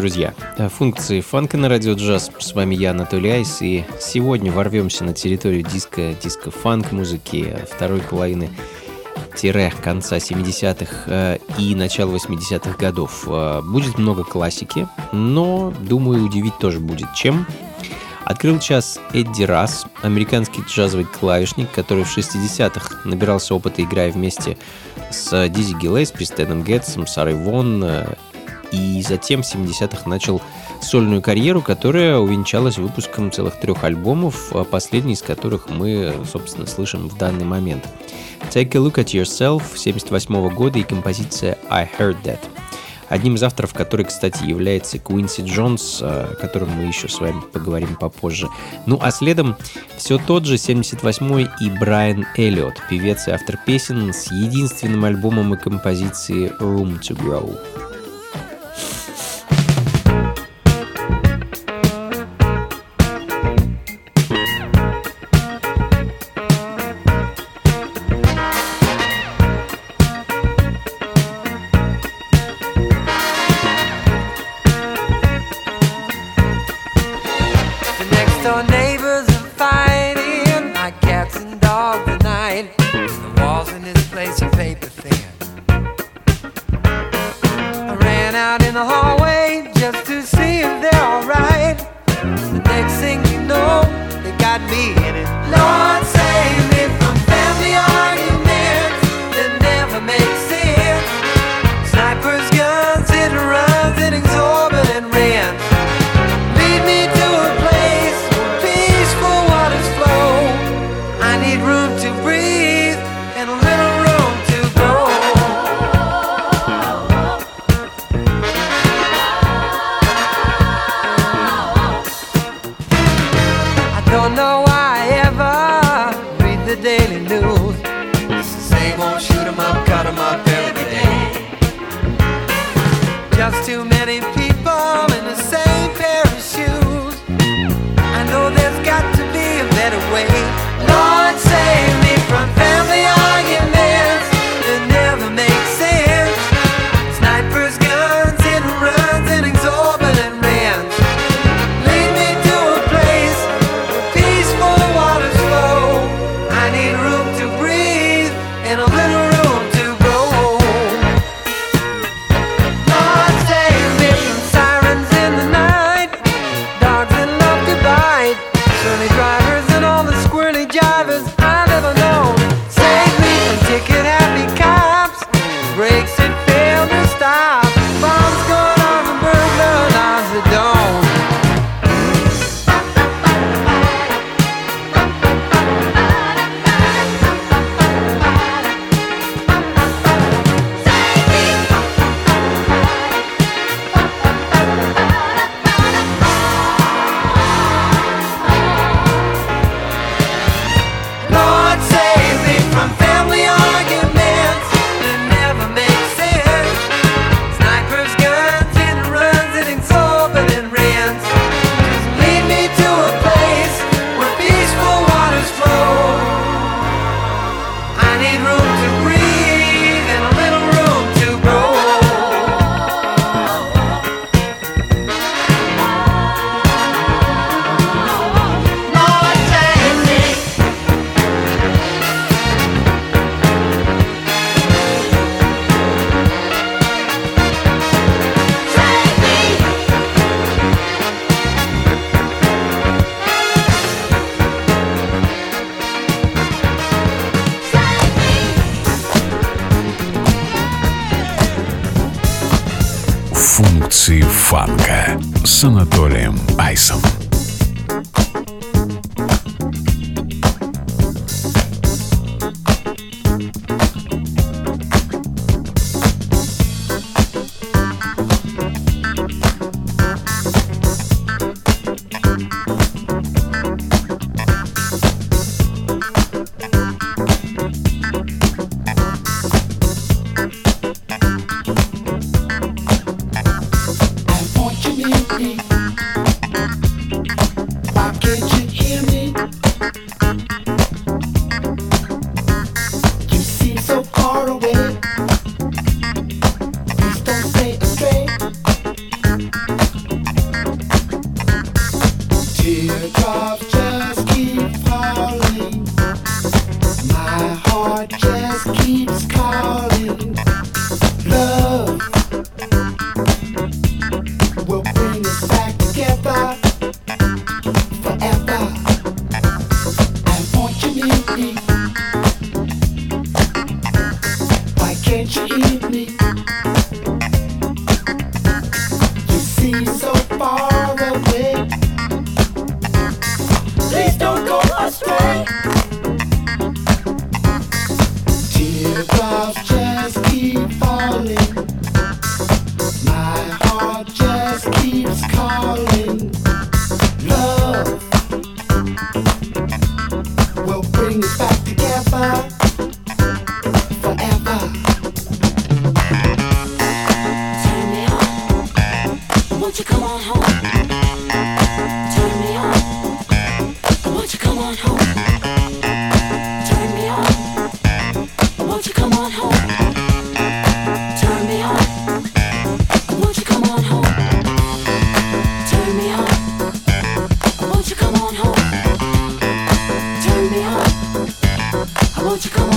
Друзья! 0.00 0.32
Функции 0.78 1.20
фанка 1.20 1.58
на 1.58 1.68
радио 1.68 1.92
джаз. 1.92 2.30
С 2.38 2.54
вами 2.54 2.74
я, 2.74 2.92
Анатолий 2.92 3.32
Айс, 3.32 3.60
и 3.60 3.84
сегодня 4.00 4.50
ворвемся 4.50 5.04
на 5.04 5.12
территорию 5.12 5.62
диска, 5.62 6.14
диско-фанк 6.22 6.90
музыки 6.92 7.54
второй 7.70 8.00
половины 8.00 8.48
тире 9.36 9.70
конца 9.82 10.16
70-х 10.16 11.04
э, 11.06 11.38
и 11.58 11.74
начала 11.74 12.16
80-х 12.16 12.78
годов. 12.78 13.24
Э, 13.26 13.60
будет 13.62 13.98
много 13.98 14.24
классики, 14.24 14.88
но, 15.12 15.70
думаю, 15.80 16.24
удивить 16.24 16.56
тоже 16.58 16.80
будет 16.80 17.12
чем. 17.14 17.46
Открыл 18.24 18.58
час 18.58 18.98
Эдди 19.12 19.42
Расс, 19.42 19.84
американский 20.00 20.62
джазовый 20.62 21.04
клавишник, 21.04 21.70
который 21.72 22.04
в 22.04 22.16
60-х 22.16 23.00
набирался 23.04 23.54
опыта, 23.54 23.82
играя 23.82 24.10
вместе 24.10 24.56
с 25.10 25.48
Дизи 25.50 25.74
Гиллеспи, 25.74 26.24
Стэном 26.24 26.62
Гетсом, 26.62 27.06
Сарой 27.06 27.34
Вон 27.34 27.84
э, 27.84 28.14
и 28.72 29.02
затем 29.02 29.42
в 29.42 29.54
70-х 29.54 30.08
начал 30.08 30.40
сольную 30.80 31.22
карьеру, 31.22 31.62
которая 31.62 32.18
увенчалась 32.18 32.78
выпуском 32.78 33.32
целых 33.32 33.58
трех 33.60 33.84
альбомов, 33.84 34.52
а 34.52 34.64
последний 34.64 35.14
из 35.14 35.22
которых 35.22 35.68
мы, 35.68 36.14
собственно, 36.30 36.66
слышим 36.66 37.08
в 37.08 37.16
данный 37.16 37.44
момент. 37.44 37.84
Take 38.50 38.76
a 38.76 38.78
Look 38.78 38.94
at 38.94 39.06
Yourself 39.06 39.76
78 39.76 40.48
года 40.54 40.78
и 40.78 40.82
композиция 40.82 41.58
I 41.68 41.88
Heard 41.98 42.16
That. 42.24 42.40
Одним 43.08 43.34
из 43.34 43.42
авторов, 43.42 43.74
который, 43.74 44.06
кстати, 44.06 44.44
является 44.44 45.00
Куинси 45.00 45.40
Джонс, 45.40 45.98
о 46.00 46.36
котором 46.40 46.70
мы 46.70 46.84
еще 46.84 47.08
с 47.08 47.18
вами 47.18 47.40
поговорим 47.52 47.96
попозже. 47.96 48.46
Ну 48.86 49.00
а 49.02 49.10
следом 49.10 49.56
все 49.96 50.16
тот 50.16 50.44
же 50.44 50.54
78-й 50.54 51.48
и 51.60 51.70
Брайан 51.70 52.24
Эллиот, 52.36 52.74
певец 52.88 53.26
и 53.26 53.32
автор 53.32 53.58
песен 53.66 54.12
с 54.12 54.30
единственным 54.30 55.04
альбомом 55.04 55.52
и 55.54 55.58
композицией 55.58 56.52
room 56.60 57.00
to 57.00 57.16
grow. 57.16 57.58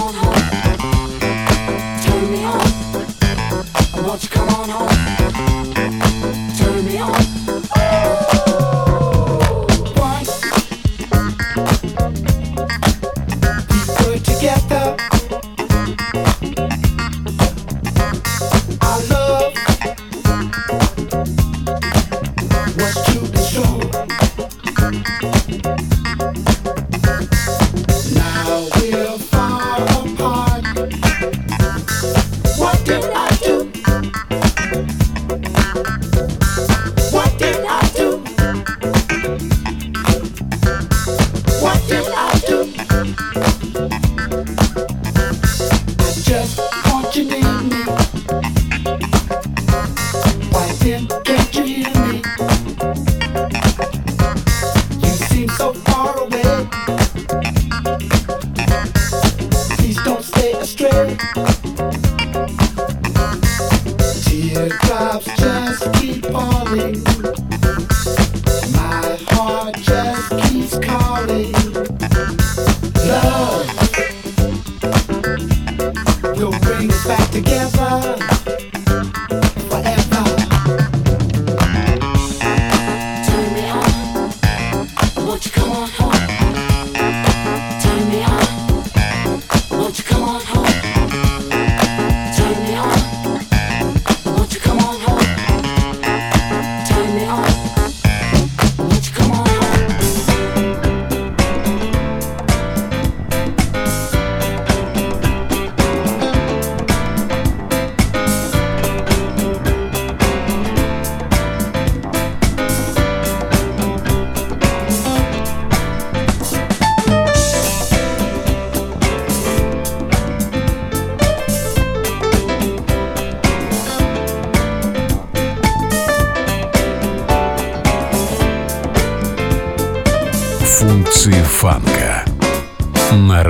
on 0.01 0.13
home. 0.13 0.49
Turn 2.03 2.31
me 2.31 2.43
on. 2.43 2.61
I 3.93 4.01
want 4.05 4.23
you 4.23 4.29
come 4.29 4.49
on 4.49 4.69
home. 4.69 4.92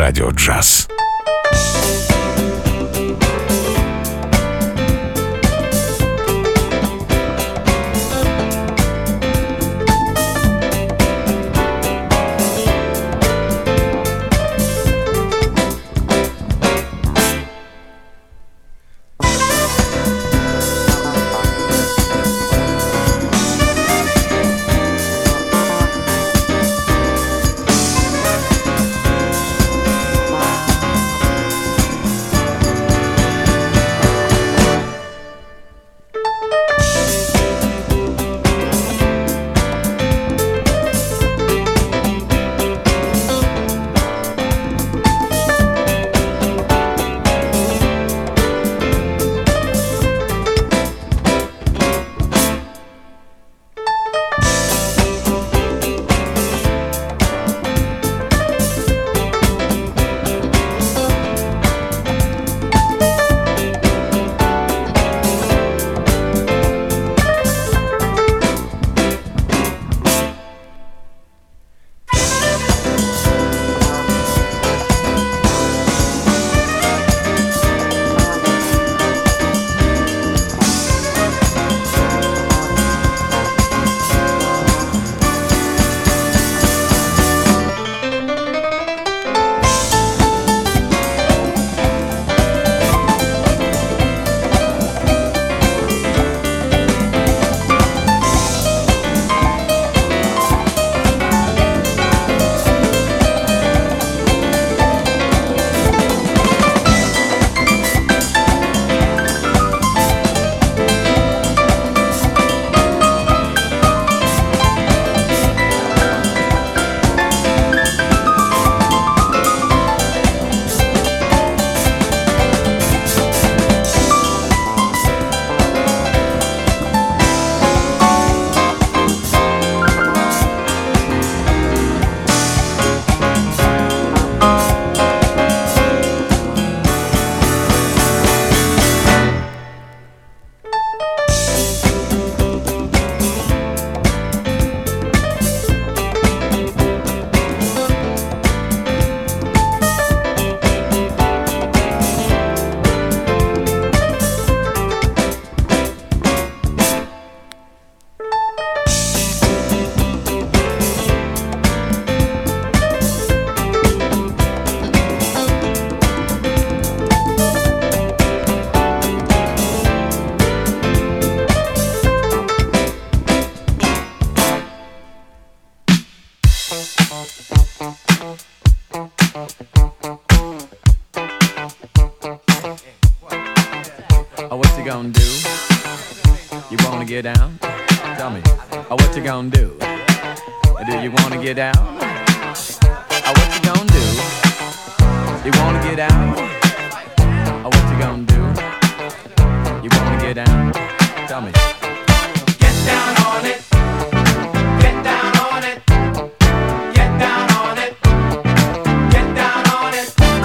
Радио 0.04 0.32
джаз. 0.32 0.93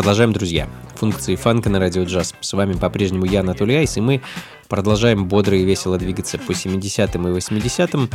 Продолжаем, 0.00 0.32
друзья. 0.32 0.66
Функции 0.94 1.36
фанка 1.36 1.68
на 1.68 1.78
радио 1.78 2.04
джаз. 2.04 2.34
С 2.40 2.54
вами 2.54 2.72
по-прежнему 2.72 3.26
я, 3.26 3.40
Анатолий 3.40 3.76
Айс, 3.76 3.98
и 3.98 4.00
мы 4.00 4.22
продолжаем 4.66 5.26
бодро 5.26 5.58
и 5.58 5.62
весело 5.62 5.98
двигаться 5.98 6.38
по 6.38 6.52
70-м 6.52 7.28
и 7.28 7.38
80-м. 7.38 8.08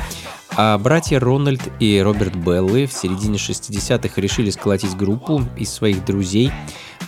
А 0.57 0.79
братья 0.79 1.19
Рональд 1.19 1.61
и 1.79 2.01
Роберт 2.01 2.37
Беллы 2.37 2.87
в 2.87 2.91
середине 2.91 3.37
60-х 3.37 4.19
решили 4.19 4.49
сколотить 4.49 4.97
группу 4.97 5.43
из 5.57 5.71
своих 5.71 6.03
друзей. 6.03 6.51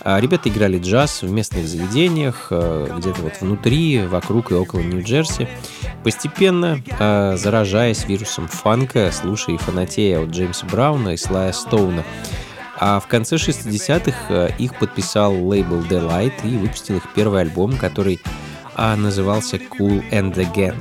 А 0.02 0.20
Ребята 0.20 0.48
играли 0.48 0.78
джаз 0.78 1.22
в 1.22 1.30
местных 1.32 1.66
заведениях, 1.66 2.46
э, 2.50 2.88
где-то 2.98 3.22
вот 3.22 3.32
внутри, 3.40 4.02
вокруг 4.06 4.52
и 4.52 4.54
около 4.54 4.78
Нью-Джерси. 4.78 5.48
Постепенно, 6.04 6.80
э, 7.00 7.36
заражаясь 7.36 8.06
вирусом 8.06 8.46
фанка, 8.46 9.10
слушая 9.10 9.56
и 9.56 9.58
фанатея 9.58 10.20
от 10.20 10.30
Джеймса 10.30 10.66
Брауна 10.66 11.14
и 11.14 11.16
Слая 11.16 11.52
Стоуна, 11.52 12.04
а 12.80 13.00
в 13.00 13.06
конце 13.06 13.36
60-х 13.36 14.16
э, 14.28 14.50
их 14.58 14.78
подписал 14.78 15.34
лейбл 15.34 15.80
The 15.80 16.08
Light 16.08 16.34
и 16.44 16.56
выпустил 16.56 16.96
их 16.96 17.04
первый 17.14 17.42
альбом, 17.42 17.76
который 17.76 18.20
а, 18.74 18.96
назывался 18.96 19.56
Cool 19.56 20.08
and 20.10 20.34
the 20.34 20.52
Gang. 20.54 20.76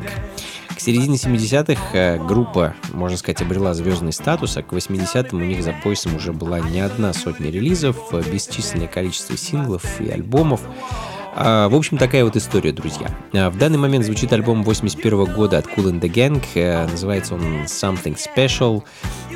К 0.75 0.79
середине 0.79 1.15
70-х 1.15 1.81
э, 1.93 2.23
группа, 2.23 2.75
можно 2.93 3.17
сказать, 3.17 3.41
обрела 3.41 3.73
звездный 3.73 4.13
статус, 4.13 4.57
а 4.57 4.61
к 4.61 4.73
80-м 4.73 5.41
у 5.41 5.43
них 5.43 5.63
за 5.63 5.73
поясом 5.83 6.15
уже 6.15 6.33
была 6.33 6.59
не 6.59 6.81
одна 6.81 7.13
сотня 7.13 7.49
релизов, 7.49 7.97
э, 8.13 8.21
бесчисленное 8.31 8.87
количество 8.87 9.35
синглов 9.35 9.99
и 9.99 10.09
альбомов. 10.09 10.61
А, 11.39 11.69
В 11.69 11.75
общем, 11.75 11.97
такая 11.97 12.23
вот 12.23 12.35
история, 12.35 12.71
друзья. 12.71 13.11
А, 13.33 13.49
В 13.51 13.57
данный 13.57 13.77
момент 13.77 14.05
звучит 14.05 14.33
альбом 14.33 14.63
81 14.63 15.25
года 15.25 15.59
от 15.59 15.67
Cool 15.67 15.91
and 15.91 15.99
the 16.01 16.11
Gang. 16.11 16.43
Э, 16.55 16.87
Называется 16.87 17.35
он 17.35 17.41
Something 17.65 18.17
Special. 18.17 18.83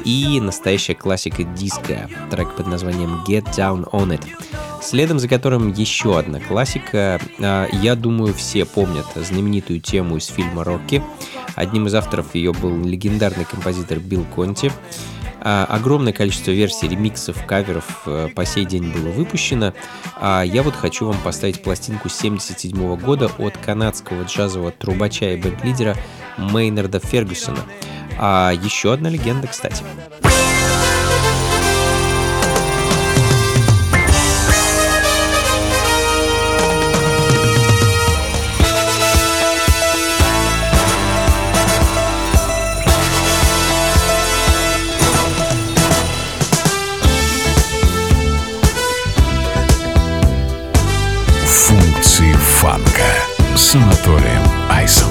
И 0.03 0.39
настоящая 0.41 0.95
классика 0.95 1.43
диска. 1.43 2.09
Трек 2.31 2.55
под 2.55 2.65
названием 2.67 3.23
Get 3.27 3.45
Down 3.55 3.87
On 3.91 4.09
It. 4.09 4.23
Следом 4.81 5.19
за 5.19 5.27
которым 5.27 5.71
еще 5.71 6.17
одна 6.17 6.39
классика. 6.39 7.21
А, 7.39 7.67
Я 7.71 7.95
думаю, 7.95 8.33
все 8.33 8.65
помнят 8.65 9.05
знаменитую 9.15 9.79
тему 9.79 10.17
из 10.17 10.25
фильма 10.25 10.63
«Рокки». 10.63 11.03
Одним 11.55 11.85
из 11.85 11.93
авторов 11.93 12.33
ее 12.33 12.51
был 12.51 12.83
легендарный 12.83 13.45
композитор 13.45 13.99
Билл 13.99 14.25
Конти. 14.35 14.71
А, 15.43 15.65
Огромное 15.65 16.13
количество 16.13 16.51
версий, 16.51 16.87
ремиксов, 16.87 17.45
каверов 17.45 18.03
э, 18.05 18.29
по 18.35 18.45
сей 18.45 18.65
день 18.65 18.91
было 18.91 19.09
выпущено. 19.09 19.73
А 20.15 20.43
я 20.43 20.61
вот 20.61 20.75
хочу 20.75 21.07
вам 21.07 21.17
поставить 21.23 21.63
пластинку 21.63 22.09
77 22.09 22.95
года 22.97 23.29
от 23.39 23.57
канадского 23.57 24.23
джазового 24.23 24.71
трубача 24.71 25.33
и 25.33 25.37
бенд-лидера 25.37 25.97
Мейнарда 26.37 26.99
Фергюсона. 26.99 27.59
А 28.19 28.51
еще 28.51 28.93
одна 28.93 29.09
легенда, 29.09 29.47
кстати. 29.47 29.83
с 53.70 53.74
Анатолием 53.74 54.42
Айсом. 54.70 55.09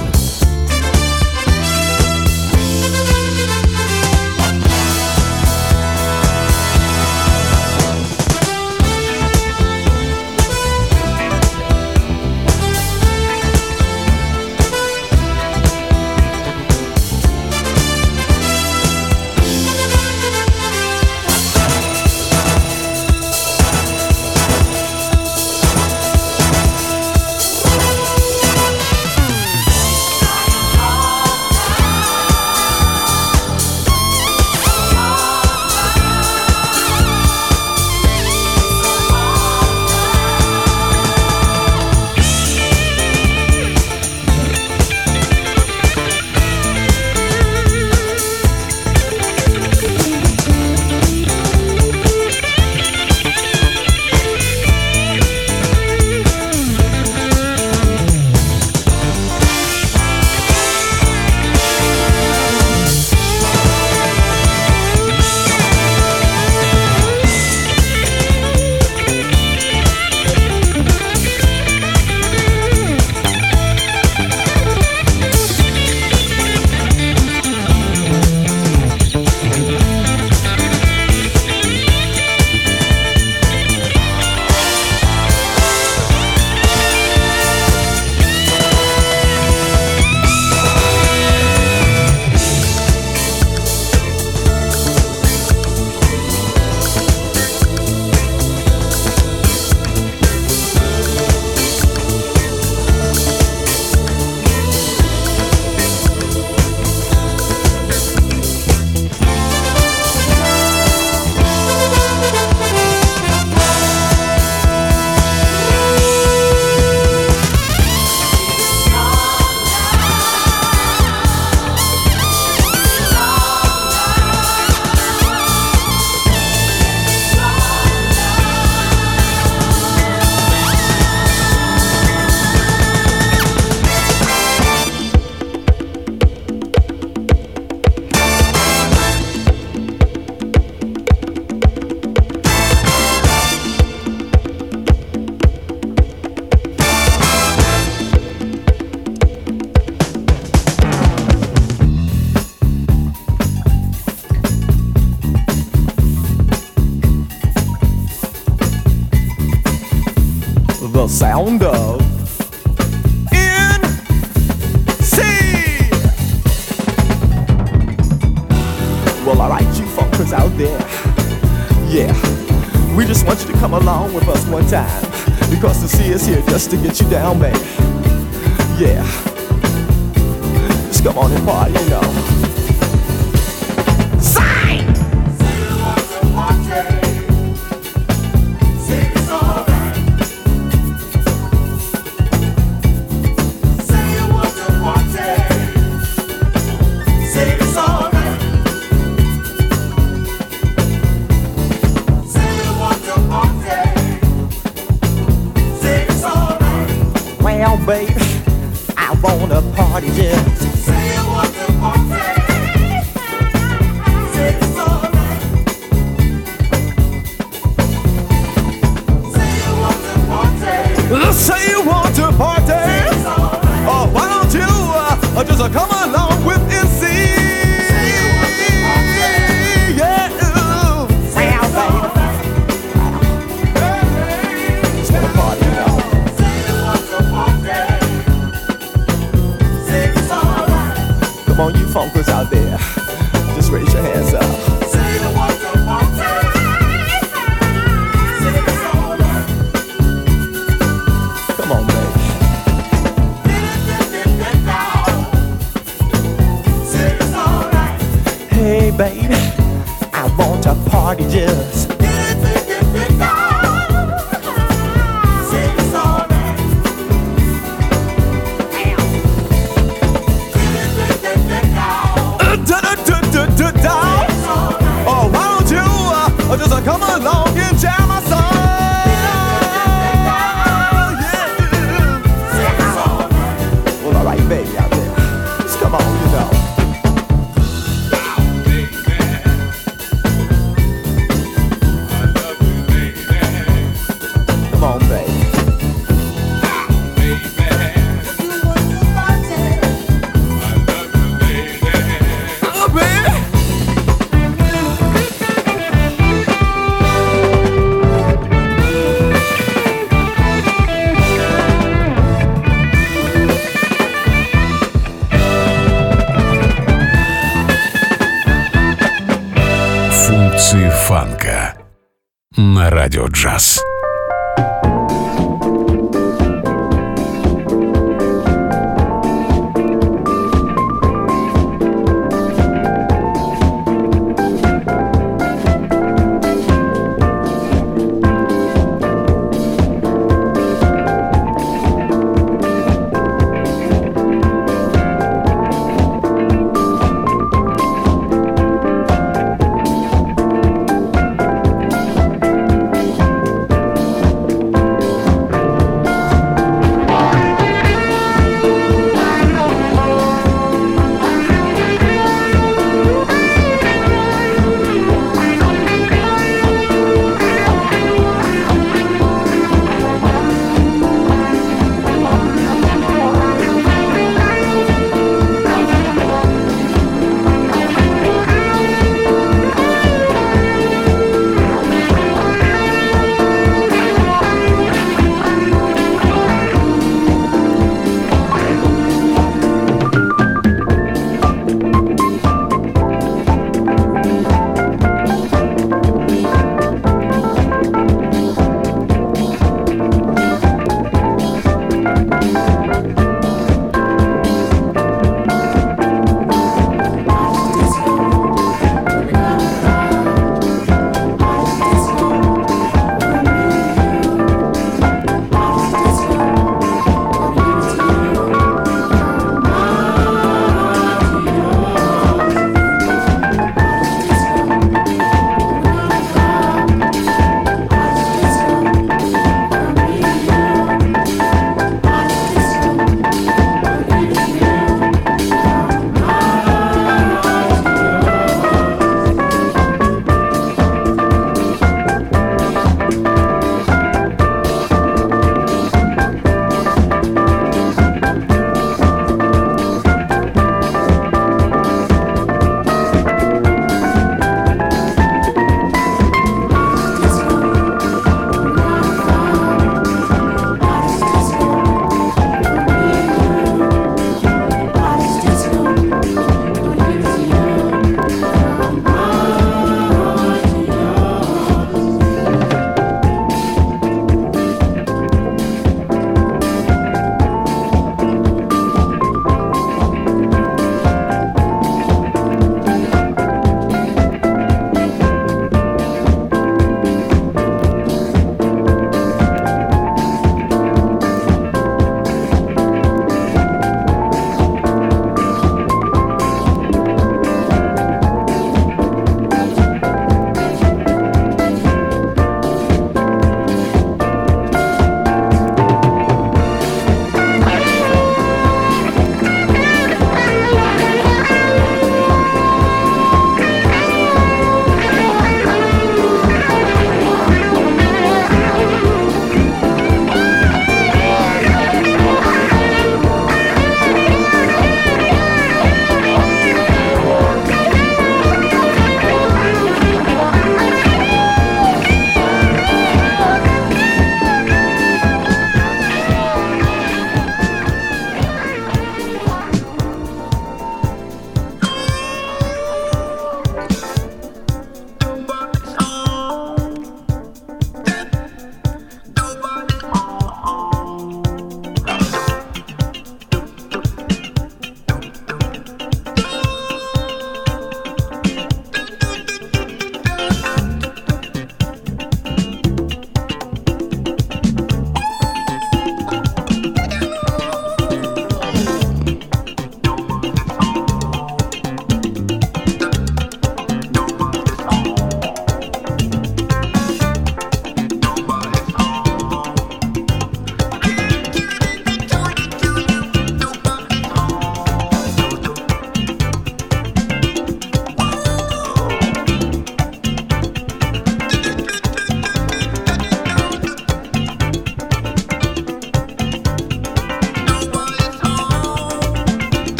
Just 176.61 176.69
to 176.69 176.77
get 176.77 177.01
you 177.01 177.09
down, 177.09 177.39
man. 177.39 177.70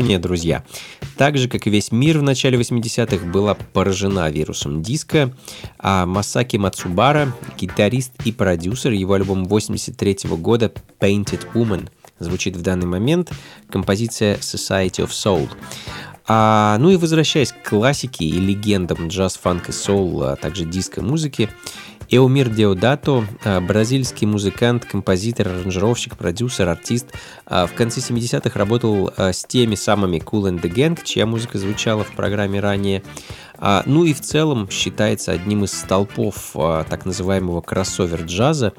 Япония, 0.00 0.18
друзья. 0.18 0.64
Так 1.18 1.36
же, 1.36 1.46
как 1.46 1.66
и 1.66 1.70
весь 1.70 1.92
мир 1.92 2.18
в 2.18 2.22
начале 2.22 2.58
80-х, 2.58 3.26
была 3.26 3.52
поражена 3.52 4.30
вирусом 4.30 4.82
диска, 4.82 5.30
а 5.78 6.06
Масаки 6.06 6.56
Мацубара, 6.56 7.34
гитарист 7.58 8.12
и 8.24 8.32
продюсер, 8.32 8.92
его 8.92 9.12
альбом 9.12 9.44
83 9.44 10.30
года 10.38 10.72
«Painted 10.98 11.52
Woman» 11.52 11.90
звучит 12.18 12.56
в 12.56 12.62
данный 12.62 12.86
момент, 12.86 13.30
композиция 13.68 14.36
«Society 14.36 15.04
of 15.04 15.10
Soul». 15.10 15.50
А, 16.26 16.78
ну 16.78 16.90
и 16.90 16.96
возвращаясь 16.96 17.52
к 17.52 17.68
классике 17.68 18.24
и 18.24 18.32
легендам 18.32 19.08
джаз, 19.08 19.36
фанк 19.36 19.68
и 19.68 19.72
соул, 19.72 20.22
а 20.22 20.36
также 20.36 20.64
диско-музыки, 20.64 21.50
Эумир 22.12 22.48
Деодато, 22.48 23.24
а, 23.44 23.60
бразильский 23.60 24.26
музыкант, 24.26 24.84
композитор, 24.84 25.46
аранжировщик, 25.46 26.16
продюсер, 26.16 26.68
артист, 26.68 27.06
а, 27.46 27.66
в 27.66 27.74
конце 27.74 28.00
70-х 28.00 28.58
работал 28.58 29.12
а, 29.16 29.32
с 29.32 29.44
теми 29.44 29.76
самыми 29.76 30.16
Cool 30.16 30.50
and 30.50 30.60
the 30.60 30.68
Gang, 30.68 30.98
чья 31.04 31.24
музыка 31.24 31.58
звучала 31.58 32.02
в 32.02 32.10
программе 32.16 32.58
ранее. 32.58 33.02
Ну 33.84 34.04
и 34.04 34.14
в 34.14 34.22
целом 34.22 34.70
считается 34.70 35.32
одним 35.32 35.64
из 35.64 35.72
столпов 35.72 36.52
так 36.54 37.04
называемого 37.04 37.60
кроссовер 37.60 38.22
джаза 38.22 38.72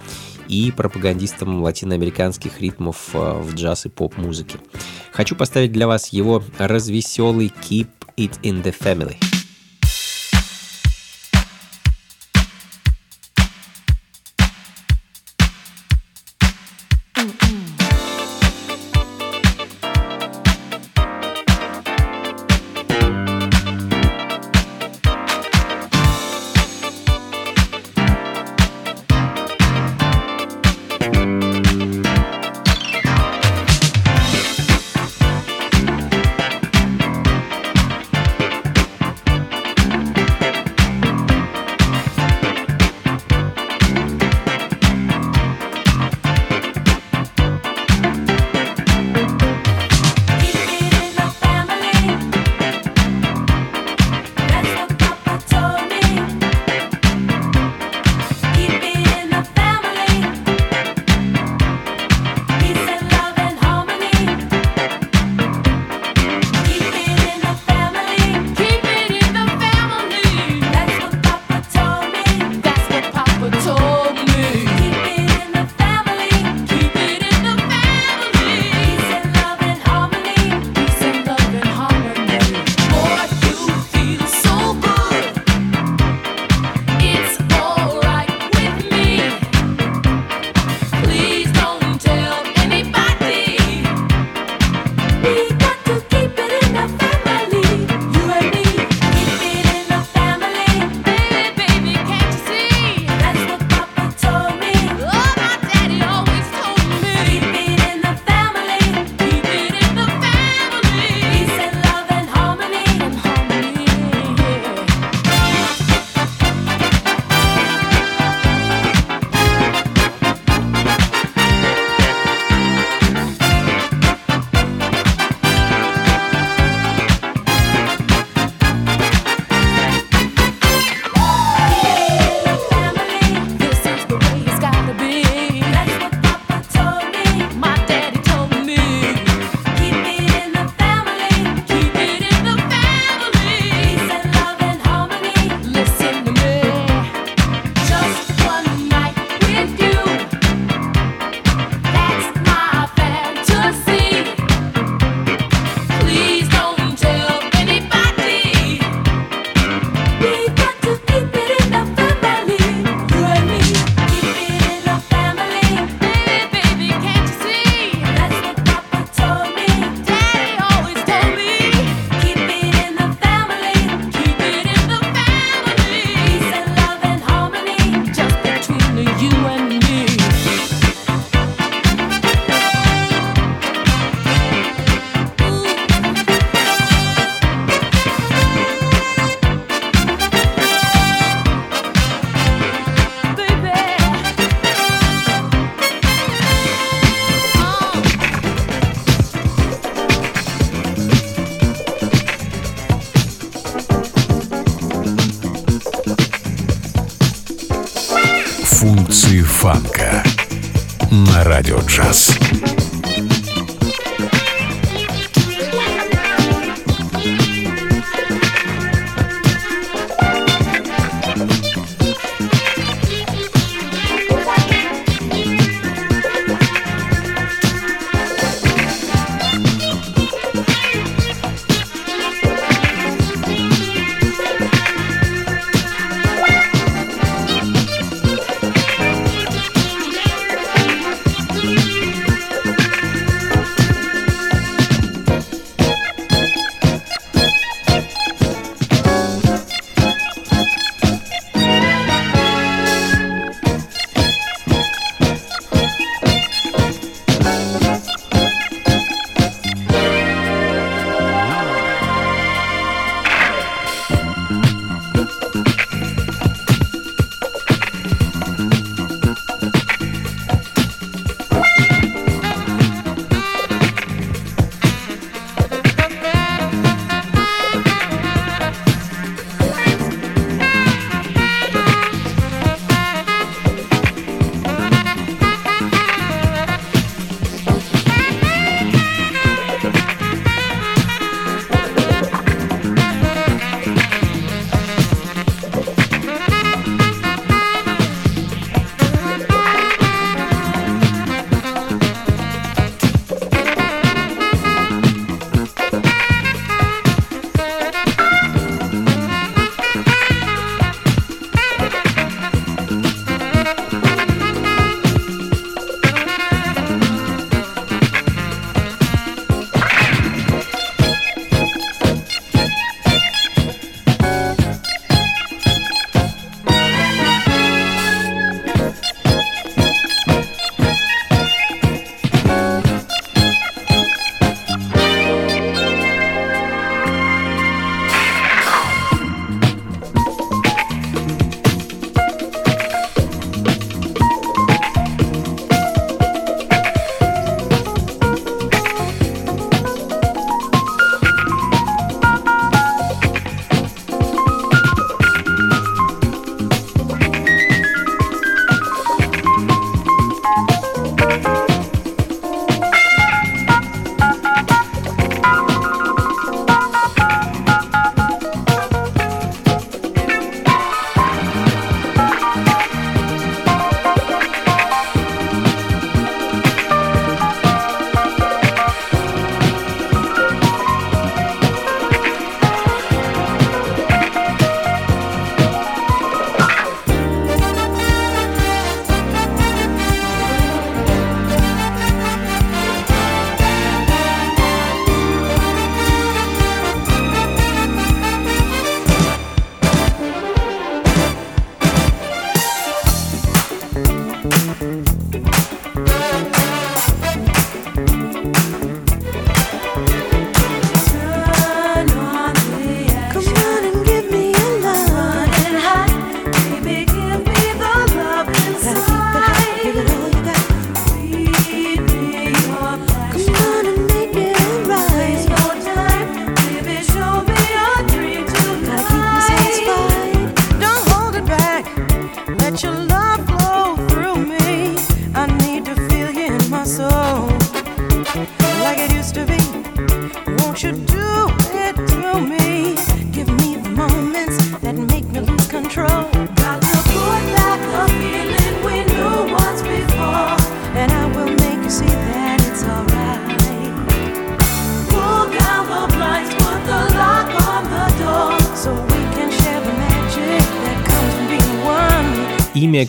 и 0.48 0.74
пропагандистом 0.76 1.62
латиноамериканских 1.62 2.60
ритмов 2.60 3.10
в 3.14 3.54
джаз 3.54 3.86
и 3.86 3.90
поп-музыке. 3.90 4.58
Хочу 5.12 5.36
поставить 5.36 5.72
для 5.72 5.86
вас 5.86 6.08
его 6.08 6.44
развеселый 6.58 7.54
Keep 7.70 7.90
It 8.18 8.42
In 8.42 8.64
The 8.64 8.74
Family. 8.76 9.31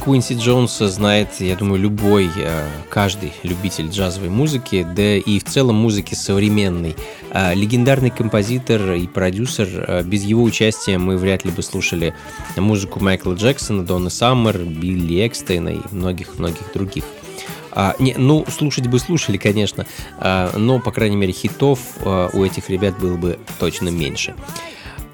Куинси 0.04 0.32
Джонса 0.32 0.88
знает, 0.88 1.28
я 1.38 1.54
думаю, 1.54 1.80
любой, 1.80 2.28
э, 2.36 2.68
каждый 2.88 3.32
любитель 3.44 3.88
джазовой 3.88 4.30
музыки, 4.30 4.84
да 4.96 5.14
и 5.14 5.38
в 5.38 5.44
целом 5.44 5.76
музыки 5.76 6.14
современной. 6.16 6.96
А, 7.30 7.54
легендарный 7.54 8.10
композитор 8.10 8.94
и 8.94 9.06
продюсер, 9.06 9.68
э, 9.86 10.02
без 10.02 10.24
его 10.24 10.42
участия 10.42 10.98
мы 10.98 11.16
вряд 11.16 11.44
ли 11.44 11.52
бы 11.52 11.62
слушали 11.62 12.14
музыку 12.56 12.98
Майкла 12.98 13.34
Джексона, 13.34 13.84
Донны 13.84 14.10
Саммер, 14.10 14.58
Билли 14.64 15.24
Экстейна 15.24 15.68
и 15.68 15.80
многих-многих 15.92 16.72
других. 16.74 17.04
А, 17.70 17.94
не, 18.00 18.14
ну, 18.14 18.44
слушать 18.48 18.88
бы 18.88 18.98
слушали, 18.98 19.36
конечно, 19.36 19.86
а, 20.18 20.50
но, 20.56 20.80
по 20.80 20.90
крайней 20.90 21.16
мере, 21.16 21.32
хитов 21.32 21.78
а, 22.00 22.28
у 22.32 22.44
этих 22.44 22.70
ребят 22.70 22.98
было 22.98 23.16
бы 23.16 23.38
точно 23.60 23.88
меньше. 23.88 24.34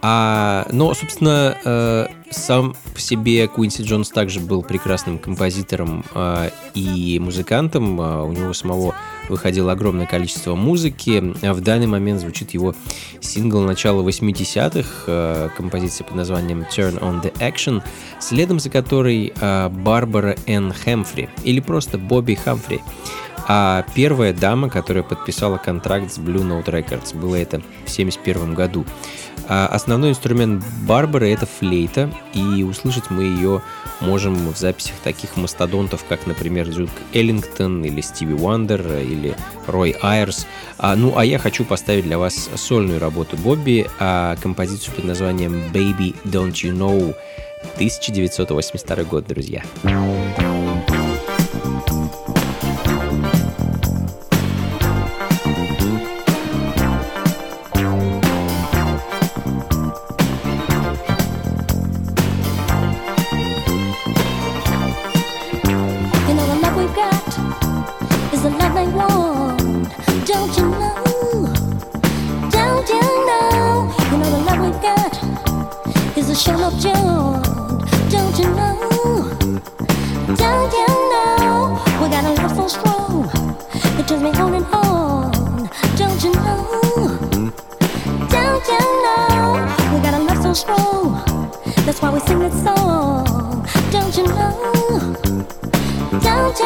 А, 0.00 0.66
но, 0.70 0.94
собственно, 0.94 1.56
э, 1.64 2.06
сам 2.30 2.74
по 2.94 3.00
себе 3.00 3.48
Куинси 3.48 3.82
Джонс 3.82 4.10
также 4.10 4.38
был 4.38 4.62
прекрасным 4.62 5.18
композитором 5.18 6.04
э, 6.14 6.50
и 6.74 7.18
музыкантом. 7.18 8.00
Э, 8.00 8.22
у 8.22 8.32
него 8.32 8.52
самого 8.52 8.94
выходило 9.28 9.72
огромное 9.72 10.06
количество 10.06 10.54
музыки. 10.54 11.34
А 11.42 11.52
в 11.52 11.60
данный 11.60 11.86
момент 11.86 12.20
звучит 12.20 12.50
его 12.50 12.74
сингл 13.20 13.60
начала 13.60 14.02
80-х, 14.02 14.88
э, 15.06 15.48
композиция 15.56 16.04
под 16.04 16.16
названием 16.16 16.60
Turn 16.60 17.00
on 17.00 17.22
the 17.22 17.32
Action, 17.38 17.82
следом 18.20 18.60
за 18.60 18.70
которой 18.70 19.32
э, 19.38 19.68
Барбара 19.68 20.36
Н. 20.46 20.72
Хэмфри, 20.72 21.28
или 21.44 21.60
просто 21.60 21.98
Бобби 21.98 22.34
Хэмфри, 22.34 22.80
А 23.48 23.84
первая 23.94 24.32
дама, 24.32 24.68
которая 24.68 25.02
подписала 25.02 25.56
контракт 25.56 26.12
с 26.12 26.18
Blue 26.18 26.42
Note 26.42 26.66
Records, 26.66 27.16
было 27.16 27.36
это 27.36 27.60
в 27.60 27.90
1971 27.90 28.54
году. 28.54 28.84
А 29.48 29.66
основной 29.66 30.10
инструмент 30.10 30.62
Барбары— 30.86 31.30
это 31.32 31.46
флейта, 31.46 32.10
и 32.34 32.62
услышать 32.62 33.10
мы 33.10 33.24
ее 33.24 33.62
можем 34.00 34.34
в 34.52 34.56
записях 34.58 34.96
таких 35.02 35.36
мастодонтов, 35.36 36.04
как, 36.04 36.26
например, 36.26 36.70
Зюк 36.70 36.90
Эллингтон 37.14 37.82
или 37.84 38.00
Стиви 38.02 38.34
Уандер 38.34 38.86
или 38.98 39.34
Рой 39.66 39.96
Айрс. 40.02 40.46
А, 40.76 40.94
ну, 40.94 41.16
а 41.16 41.24
я 41.24 41.38
хочу 41.38 41.64
поставить 41.64 42.04
для 42.04 42.18
вас 42.18 42.50
сольную 42.56 43.00
работу 43.00 43.36
Бобби, 43.38 43.86
а, 43.98 44.36
композицию 44.36 44.94
под 44.94 45.04
названием 45.04 45.64
«Baby, 45.72 46.14
Don't 46.24 46.52
You 46.52 46.72
Know» 46.72 47.14
1982 47.76 49.04
год. 49.04 49.26
Друзья. 49.26 49.62
Don't 94.88 96.56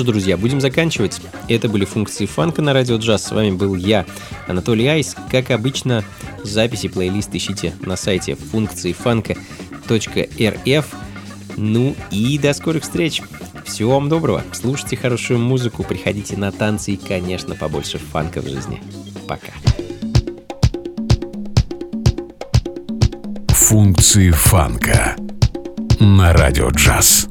что 0.00 0.12
друзья, 0.12 0.38
будем 0.38 0.62
заканчивать. 0.62 1.20
Это 1.46 1.68
были 1.68 1.84
функции 1.84 2.24
фанка 2.24 2.62
на 2.62 2.72
радио 2.72 2.96
джаз. 2.96 3.24
С 3.24 3.32
вами 3.32 3.50
был 3.50 3.74
я, 3.74 4.06
Анатолий 4.48 4.86
Айс. 4.86 5.14
Как 5.30 5.50
обычно, 5.50 6.04
записи 6.42 6.88
плейлист 6.88 7.34
ищите 7.34 7.74
на 7.82 7.96
сайте 7.96 8.34
функции 8.34 8.94
фанка.рф. 8.94 9.36
Ну 11.58 11.94
и 12.10 12.38
до 12.38 12.54
скорых 12.54 12.84
встреч. 12.84 13.20
Всего 13.66 13.96
вам 13.96 14.08
доброго. 14.08 14.42
Слушайте 14.52 14.96
хорошую 14.96 15.38
музыку, 15.38 15.82
приходите 15.82 16.38
на 16.38 16.50
танцы 16.50 16.92
и, 16.92 16.96
конечно, 16.96 17.54
побольше 17.54 17.98
фанка 17.98 18.40
в 18.40 18.48
жизни. 18.48 18.82
Пока. 19.28 19.52
Функции 23.48 24.30
фанка 24.30 25.14
на 25.98 26.32
радио 26.32 26.70
джаз. 26.70 27.29